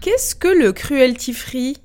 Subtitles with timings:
[0.00, 1.76] Qu'est-ce que le cruelty free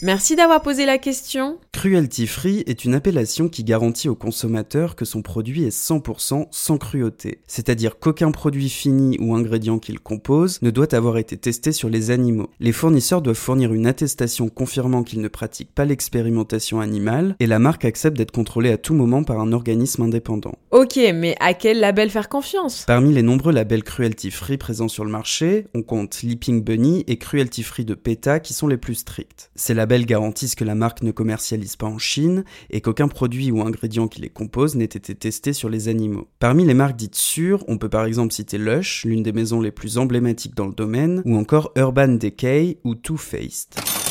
[0.00, 1.58] Merci d'avoir posé la question.
[1.72, 6.78] Cruelty free est une appellation qui garantit au consommateur que son produit est 100% sans
[6.78, 7.40] cruauté.
[7.48, 12.12] C'est-à-dire qu'aucun produit fini ou ingrédient qu'il compose ne doit avoir été testé sur les
[12.12, 12.48] animaux.
[12.60, 17.58] Les fournisseurs doivent fournir une attestation confirmant qu'ils ne pratiquent pas l'expérimentation animale et la
[17.58, 20.54] marque accepte d'être contrôlée à tout moment par un organisme indépendant.
[20.70, 22.84] Ok, mais à quel label faire confiance?
[22.86, 27.18] Parmi les nombreux labels cruelty free présents sur le marché, on compte Leaping Bunny et
[27.18, 29.50] Cruelty Free de PETA qui sont les plus stricts.
[29.56, 33.62] C'est la garantissent que la marque ne commercialise pas en Chine et qu'aucun produit ou
[33.62, 36.28] ingrédient qui les compose n'ait été testé sur les animaux.
[36.38, 39.72] Parmi les marques dites sûres, on peut par exemple citer Lush, l'une des maisons les
[39.72, 44.07] plus emblématiques dans le domaine, ou encore Urban Decay ou Too Faced.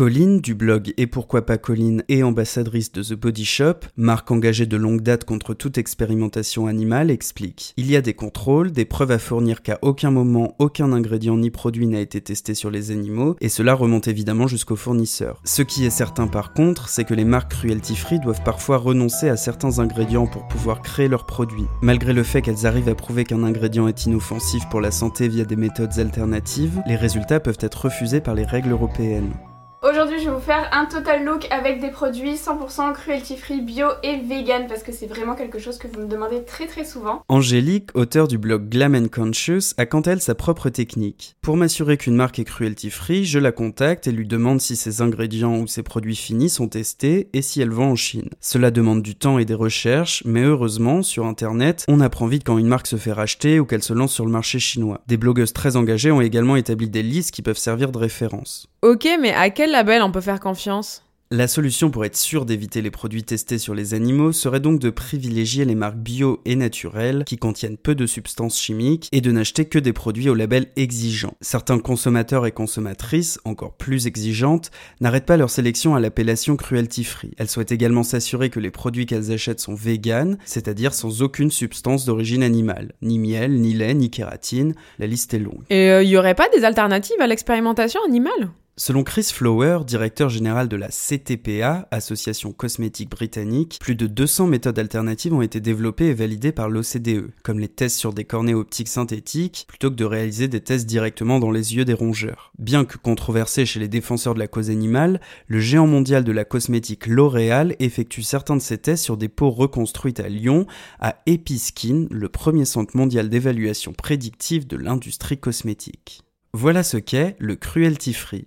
[0.00, 4.64] Colline, du blog Et pourquoi pas Colline et ambassadrice de The Body Shop, marque engagée
[4.64, 9.10] de longue date contre toute expérimentation animale, explique Il y a des contrôles, des preuves
[9.10, 13.36] à fournir qu'à aucun moment aucun ingrédient ni produit n'a été testé sur les animaux,
[13.42, 15.42] et cela remonte évidemment jusqu'aux fournisseurs.
[15.44, 19.28] Ce qui est certain par contre, c'est que les marques cruelty free doivent parfois renoncer
[19.28, 21.66] à certains ingrédients pour pouvoir créer leurs produits.
[21.82, 25.44] Malgré le fait qu'elles arrivent à prouver qu'un ingrédient est inoffensif pour la santé via
[25.44, 29.34] des méthodes alternatives, les résultats peuvent être refusés par les règles européennes.
[29.82, 33.86] Aujourd'hui, je vais vous faire un total look avec des produits 100% cruelty free, bio
[34.02, 37.22] et vegan parce que c'est vraiment quelque chose que vous me demandez très très souvent.
[37.30, 41.34] Angélique, auteure du blog Glam and Conscious, a quant à elle sa propre technique.
[41.40, 45.00] Pour m'assurer qu'une marque est cruelty free, je la contacte et lui demande si ses
[45.00, 48.28] ingrédients ou ses produits finis sont testés et si elle vend en Chine.
[48.38, 52.58] Cela demande du temps et des recherches, mais heureusement, sur internet, on apprend vite quand
[52.58, 55.00] une marque se fait racheter ou qu'elle se lance sur le marché chinois.
[55.06, 58.68] Des blogueuses très engagées ont également établi des listes qui peuvent servir de référence.
[58.82, 61.02] Ok, mais à quel label on peut faire confiance?
[61.32, 64.90] La solution pour être sûr d'éviter les produits testés sur les animaux serait donc de
[64.90, 69.66] privilégier les marques bio et naturelles qui contiennent peu de substances chimiques et de n'acheter
[69.66, 71.34] que des produits au label exigeant.
[71.40, 77.30] Certains consommateurs et consommatrices, encore plus exigeantes, n'arrêtent pas leur sélection à l'appellation cruelty free.
[77.38, 82.06] Elles souhaitent également s'assurer que les produits qu'elles achètent sont véganes, c'est-à-dire sans aucune substance
[82.06, 82.94] d'origine animale.
[83.02, 85.62] Ni miel, ni lait, ni kératine, la liste est longue.
[85.70, 88.50] Et il euh, y aurait pas des alternatives à l'expérimentation animale?
[88.82, 94.78] Selon Chris Flower, directeur général de la CTPA, Association cosmétique britannique, plus de 200 méthodes
[94.78, 98.88] alternatives ont été développées et validées par l'OCDE, comme les tests sur des cornets optiques
[98.88, 102.52] synthétiques, plutôt que de réaliser des tests directement dans les yeux des rongeurs.
[102.58, 106.46] Bien que controversé chez les défenseurs de la cause animale, le géant mondial de la
[106.46, 110.66] cosmétique L'Oréal effectue certains de ces tests sur des peaux reconstruites à Lyon,
[111.00, 116.22] à Episkin, le premier centre mondial d'évaluation prédictive de l'industrie cosmétique.
[116.54, 118.46] Voilà ce qu'est le cruelty free.